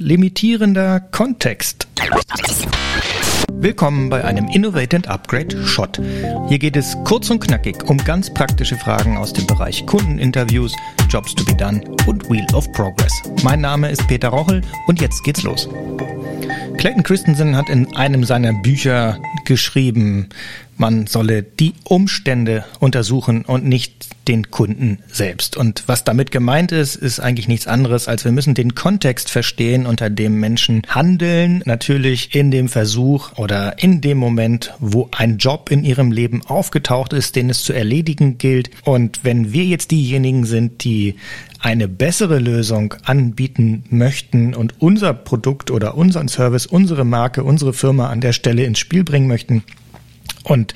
Limitierender 0.00 1.00
Kontext. 1.00 1.88
Willkommen 3.52 4.08
bei 4.08 4.24
einem 4.24 4.46
Innovate 4.46 4.94
and 4.94 5.08
Upgrade 5.08 5.66
Shot. 5.66 6.00
Hier 6.48 6.60
geht 6.60 6.76
es 6.76 6.96
kurz 7.04 7.28
und 7.30 7.40
knackig 7.40 7.82
um 7.88 7.98
ganz 7.98 8.32
praktische 8.32 8.76
Fragen 8.76 9.16
aus 9.16 9.32
dem 9.32 9.48
Bereich 9.48 9.84
Kundeninterviews, 9.86 10.72
Jobs 11.08 11.34
to 11.34 11.44
be 11.44 11.54
done 11.56 11.82
und 12.06 12.30
Wheel 12.30 12.46
of 12.54 12.70
Progress. 12.72 13.12
Mein 13.42 13.60
Name 13.60 13.90
ist 13.90 14.06
Peter 14.06 14.28
Rochel 14.28 14.62
und 14.86 15.00
jetzt 15.00 15.24
geht's 15.24 15.42
los. 15.42 15.68
Clayton 16.76 17.02
Christensen 17.02 17.56
hat 17.56 17.68
in 17.68 17.92
einem 17.96 18.22
seiner 18.22 18.52
Bücher 18.52 19.20
geschrieben, 19.46 20.28
man 20.78 21.06
solle 21.06 21.42
die 21.42 21.74
Umstände 21.84 22.64
untersuchen 22.80 23.44
und 23.44 23.64
nicht 23.64 24.08
den 24.28 24.50
Kunden 24.50 24.98
selbst. 25.10 25.56
Und 25.56 25.84
was 25.86 26.04
damit 26.04 26.30
gemeint 26.30 26.70
ist, 26.70 26.96
ist 26.96 27.18
eigentlich 27.18 27.48
nichts 27.48 27.66
anderes, 27.66 28.08
als 28.08 28.24
wir 28.24 28.32
müssen 28.32 28.54
den 28.54 28.74
Kontext 28.74 29.30
verstehen, 29.30 29.86
unter 29.86 30.10
dem 30.10 30.38
Menschen 30.38 30.82
handeln. 30.86 31.62
Natürlich 31.64 32.34
in 32.34 32.50
dem 32.50 32.68
Versuch 32.68 33.38
oder 33.38 33.82
in 33.82 34.00
dem 34.00 34.18
Moment, 34.18 34.74
wo 34.78 35.08
ein 35.16 35.38
Job 35.38 35.70
in 35.70 35.82
ihrem 35.82 36.12
Leben 36.12 36.42
aufgetaucht 36.44 37.12
ist, 37.14 37.36
den 37.36 37.48
es 37.50 37.64
zu 37.64 37.72
erledigen 37.72 38.38
gilt. 38.38 38.70
Und 38.84 39.20
wenn 39.22 39.52
wir 39.52 39.64
jetzt 39.64 39.90
diejenigen 39.90 40.44
sind, 40.44 40.84
die 40.84 41.16
eine 41.60 41.88
bessere 41.88 42.38
Lösung 42.38 42.94
anbieten 43.04 43.84
möchten 43.90 44.54
und 44.54 44.74
unser 44.80 45.12
Produkt 45.14 45.70
oder 45.70 45.96
unseren 45.96 46.28
Service, 46.28 46.66
unsere 46.66 47.04
Marke, 47.04 47.42
unsere 47.42 47.72
Firma 47.72 48.10
an 48.10 48.20
der 48.20 48.32
Stelle 48.32 48.64
ins 48.64 48.78
Spiel 48.78 49.02
bringen 49.02 49.26
möchten, 49.26 49.64
und 50.48 50.74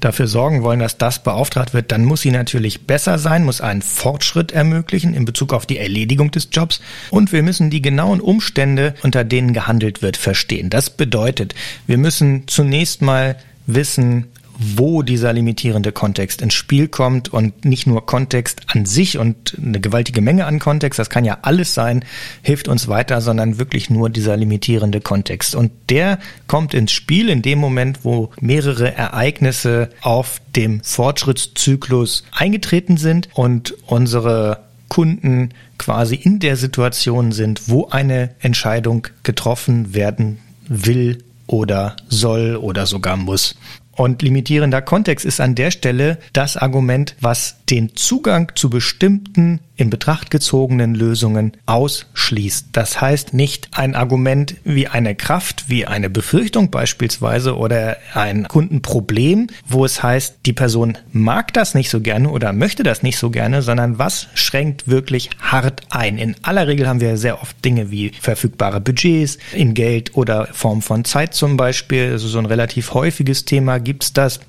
dafür 0.00 0.26
sorgen 0.26 0.62
wollen, 0.62 0.80
dass 0.80 0.98
das 0.98 1.22
beauftragt 1.22 1.74
wird, 1.74 1.92
dann 1.92 2.04
muss 2.04 2.22
sie 2.22 2.30
natürlich 2.30 2.86
besser 2.86 3.18
sein, 3.18 3.44
muss 3.44 3.60
einen 3.60 3.82
Fortschritt 3.82 4.52
ermöglichen 4.52 5.14
in 5.14 5.24
Bezug 5.24 5.52
auf 5.52 5.66
die 5.66 5.78
Erledigung 5.78 6.30
des 6.30 6.48
Jobs 6.52 6.80
und 7.10 7.32
wir 7.32 7.42
müssen 7.42 7.70
die 7.70 7.82
genauen 7.82 8.20
Umstände, 8.20 8.94
unter 9.02 9.24
denen 9.24 9.52
gehandelt 9.52 10.02
wird, 10.02 10.16
verstehen. 10.16 10.70
Das 10.70 10.90
bedeutet, 10.90 11.54
wir 11.86 11.98
müssen 11.98 12.48
zunächst 12.48 13.02
mal 13.02 13.36
wissen, 13.66 14.26
wo 14.60 15.02
dieser 15.02 15.32
limitierende 15.32 15.90
Kontext 15.90 16.42
ins 16.42 16.52
Spiel 16.52 16.86
kommt 16.86 17.32
und 17.32 17.64
nicht 17.64 17.86
nur 17.86 18.04
Kontext 18.04 18.60
an 18.66 18.84
sich 18.84 19.16
und 19.16 19.56
eine 19.58 19.80
gewaltige 19.80 20.20
Menge 20.20 20.44
an 20.44 20.58
Kontext, 20.58 20.98
das 20.98 21.08
kann 21.08 21.24
ja 21.24 21.38
alles 21.42 21.72
sein, 21.72 22.04
hilft 22.42 22.68
uns 22.68 22.86
weiter, 22.86 23.22
sondern 23.22 23.58
wirklich 23.58 23.88
nur 23.88 24.10
dieser 24.10 24.36
limitierende 24.36 25.00
Kontext. 25.00 25.54
Und 25.54 25.72
der 25.88 26.18
kommt 26.46 26.74
ins 26.74 26.92
Spiel 26.92 27.30
in 27.30 27.40
dem 27.40 27.58
Moment, 27.58 28.00
wo 28.04 28.30
mehrere 28.40 28.94
Ereignisse 28.94 29.88
auf 30.02 30.42
dem 30.54 30.82
Fortschrittszyklus 30.82 32.24
eingetreten 32.32 32.98
sind 32.98 33.30
und 33.32 33.74
unsere 33.86 34.60
Kunden 34.88 35.50
quasi 35.78 36.16
in 36.16 36.38
der 36.38 36.56
Situation 36.56 37.32
sind, 37.32 37.68
wo 37.68 37.88
eine 37.88 38.34
Entscheidung 38.40 39.06
getroffen 39.22 39.94
werden 39.94 40.38
will 40.68 41.24
oder 41.46 41.96
soll 42.08 42.56
oder 42.56 42.84
sogar 42.86 43.16
muss. 43.16 43.54
Und 44.00 44.22
limitierender 44.22 44.80
Kontext 44.80 45.26
ist 45.26 45.42
an 45.42 45.54
der 45.54 45.70
Stelle 45.70 46.16
das 46.32 46.56
Argument, 46.56 47.14
was 47.20 47.56
den 47.70 47.94
Zugang 47.96 48.52
zu 48.54 48.70
bestimmten 48.70 49.60
in 49.76 49.90
Betracht 49.90 50.30
gezogenen 50.30 50.94
Lösungen 50.94 51.52
ausschließt. 51.66 52.68
Das 52.72 53.00
heißt 53.00 53.32
nicht 53.32 53.68
ein 53.72 53.94
Argument 53.94 54.56
wie 54.64 54.88
eine 54.88 55.14
Kraft, 55.14 55.68
wie 55.68 55.86
eine 55.86 56.10
Befürchtung 56.10 56.70
beispielsweise 56.70 57.56
oder 57.56 57.96
ein 58.12 58.46
Kundenproblem, 58.46 59.46
wo 59.66 59.84
es 59.84 60.02
heißt, 60.02 60.40
die 60.44 60.52
Person 60.52 60.98
mag 61.12 61.54
das 61.54 61.74
nicht 61.74 61.88
so 61.88 62.00
gerne 62.00 62.30
oder 62.30 62.52
möchte 62.52 62.82
das 62.82 63.02
nicht 63.02 63.16
so 63.16 63.30
gerne, 63.30 63.62
sondern 63.62 63.98
was 63.98 64.26
schränkt 64.34 64.88
wirklich 64.88 65.30
hart 65.40 65.82
ein. 65.90 66.18
In 66.18 66.36
aller 66.42 66.66
Regel 66.68 66.86
haben 66.86 67.00
wir 67.00 67.16
sehr 67.16 67.40
oft 67.40 67.64
Dinge 67.64 67.90
wie 67.90 68.10
verfügbare 68.20 68.80
Budgets 68.80 69.38
in 69.54 69.72
Geld 69.74 70.14
oder 70.14 70.48
Form 70.52 70.82
von 70.82 71.04
Zeit 71.04 71.34
zum 71.34 71.56
Beispiel. 71.56 72.10
Also 72.12 72.28
so 72.28 72.38
ein 72.38 72.46
relativ 72.46 72.92
häufiges 72.92 73.46
Thema 73.46 73.78
gibt's 73.78 74.12
das. 74.12 74.40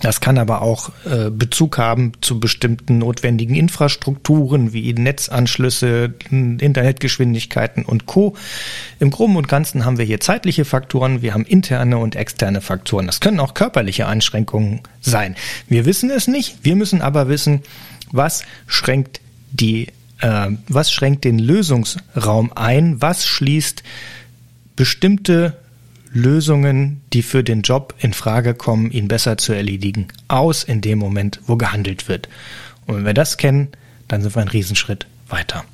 Das 0.00 0.20
kann 0.20 0.38
aber 0.38 0.62
auch 0.62 0.90
äh, 1.04 1.30
Bezug 1.30 1.78
haben 1.78 2.12
zu 2.22 2.40
bestimmten 2.40 2.98
notwendigen 2.98 3.54
Infrastrukturen 3.54 4.72
wie 4.72 4.92
Netzanschlüsse, 4.94 6.14
Internetgeschwindigkeiten 6.30 7.84
und 7.84 8.06
Co. 8.06 8.34
Im 8.98 9.10
Groben 9.10 9.36
und 9.36 9.48
Ganzen 9.48 9.84
haben 9.84 9.98
wir 9.98 10.04
hier 10.04 10.20
zeitliche 10.20 10.64
Faktoren, 10.64 11.22
wir 11.22 11.34
haben 11.34 11.44
interne 11.44 11.98
und 11.98 12.16
externe 12.16 12.60
Faktoren. 12.60 13.06
Das 13.06 13.20
können 13.20 13.40
auch 13.40 13.54
körperliche 13.54 14.06
Einschränkungen 14.06 14.80
sein. 15.00 15.36
Wir 15.68 15.84
wissen 15.84 16.10
es 16.10 16.26
nicht, 16.26 16.58
wir 16.62 16.76
müssen 16.76 17.02
aber 17.02 17.28
wissen, 17.28 17.62
was 18.10 18.44
schränkt 18.66 19.20
die, 19.52 19.88
äh, 20.20 20.48
was 20.68 20.92
schränkt 20.92 21.24
den 21.24 21.38
Lösungsraum 21.38 22.52
ein, 22.54 23.02
was 23.02 23.26
schließt 23.26 23.82
bestimmte 24.76 25.58
Lösungen, 26.12 27.00
die 27.12 27.22
für 27.22 27.44
den 27.44 27.62
Job 27.62 27.94
in 27.98 28.12
Frage 28.12 28.54
kommen, 28.54 28.90
ihn 28.90 29.08
besser 29.08 29.36
zu 29.36 29.52
erledigen, 29.52 30.08
aus 30.28 30.64
in 30.64 30.80
dem 30.80 30.98
Moment, 30.98 31.40
wo 31.46 31.56
gehandelt 31.56 32.08
wird. 32.08 32.28
Und 32.86 32.96
wenn 32.96 33.06
wir 33.06 33.14
das 33.14 33.36
kennen, 33.36 33.68
dann 34.08 34.22
sind 34.22 34.34
wir 34.34 34.40
einen 34.40 34.50
Riesenschritt 34.50 35.06
weiter. 35.28 35.64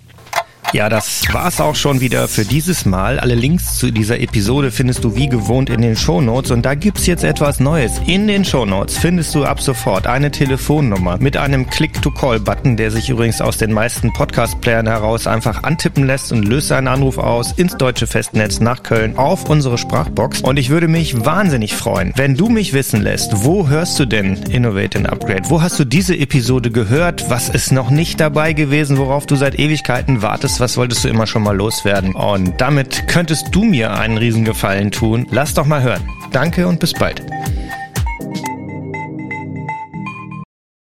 Ja, 0.72 0.88
das 0.88 1.22
war's 1.32 1.60
auch 1.60 1.76
schon 1.76 2.00
wieder 2.00 2.26
für 2.26 2.44
dieses 2.44 2.84
Mal. 2.86 3.20
Alle 3.20 3.36
Links 3.36 3.78
zu 3.78 3.92
dieser 3.92 4.20
Episode 4.20 4.72
findest 4.72 5.04
du 5.04 5.14
wie 5.14 5.28
gewohnt 5.28 5.70
in 5.70 5.80
den 5.80 5.94
Show 5.94 6.20
Notes 6.20 6.50
und 6.50 6.66
da 6.66 6.74
gibt's 6.74 7.06
jetzt 7.06 7.22
etwas 7.22 7.60
Neues. 7.60 8.00
In 8.06 8.26
den 8.26 8.44
Show 8.44 8.66
Notes 8.66 8.98
findest 8.98 9.34
du 9.36 9.44
ab 9.44 9.60
sofort 9.60 10.08
eine 10.08 10.32
Telefonnummer 10.32 11.18
mit 11.18 11.36
einem 11.36 11.70
Click-to-Call-Button, 11.70 12.76
der 12.76 12.90
sich 12.90 13.08
übrigens 13.08 13.40
aus 13.40 13.58
den 13.58 13.72
meisten 13.72 14.12
Podcast-Playern 14.12 14.88
heraus 14.88 15.28
einfach 15.28 15.62
antippen 15.62 16.04
lässt 16.04 16.32
und 16.32 16.42
löst 16.42 16.72
einen 16.72 16.88
Anruf 16.88 17.18
aus 17.18 17.52
ins 17.52 17.76
deutsche 17.76 18.08
Festnetz 18.08 18.58
nach 18.58 18.82
Köln 18.82 19.16
auf 19.16 19.48
unsere 19.48 19.78
Sprachbox. 19.78 20.40
Und 20.40 20.58
ich 20.58 20.68
würde 20.68 20.88
mich 20.88 21.24
wahnsinnig 21.24 21.74
freuen, 21.74 22.12
wenn 22.16 22.34
du 22.34 22.48
mich 22.48 22.72
wissen 22.72 23.02
lässt, 23.02 23.44
wo 23.44 23.68
hörst 23.68 24.00
du 24.00 24.04
denn 24.04 24.34
Innovate 24.50 24.98
and 24.98 25.08
Upgrade? 25.08 25.44
Wo 25.44 25.62
hast 25.62 25.78
du 25.78 25.84
diese 25.84 26.18
Episode 26.18 26.72
gehört? 26.72 27.30
Was 27.30 27.48
ist 27.48 27.70
noch 27.70 27.90
nicht 27.90 28.18
dabei 28.18 28.52
gewesen, 28.52 28.98
worauf 28.98 29.26
du 29.26 29.36
seit 29.36 29.58
Ewigkeiten 29.58 30.22
wartest? 30.22 30.56
Was 30.66 30.76
wolltest 30.76 31.04
du 31.04 31.08
immer 31.08 31.28
schon 31.28 31.44
mal 31.44 31.56
loswerden? 31.56 32.12
Und 32.16 32.60
damit 32.60 33.06
könntest 33.06 33.54
du 33.54 33.62
mir 33.62 33.92
einen 33.92 34.18
Riesengefallen 34.18 34.90
tun. 34.90 35.24
Lass 35.30 35.54
doch 35.54 35.64
mal 35.64 35.80
hören. 35.80 36.02
Danke 36.32 36.66
und 36.66 36.80
bis 36.80 36.92
bald. 36.92 37.22